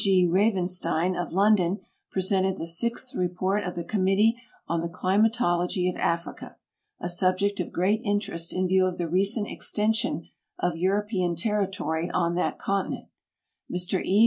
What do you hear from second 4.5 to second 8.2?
on the Climatology of Africa, a subject of great